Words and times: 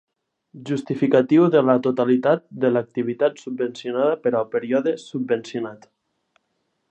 Justificatiu 0.67 1.43
de 1.55 1.61
la 1.65 1.75
totalitat 1.87 2.47
de 2.63 2.71
l'activitat 2.73 3.43
subvencionada 3.43 4.17
per 4.23 4.33
al 4.41 4.49
període 4.57 4.95
subvencionat. 5.05 5.89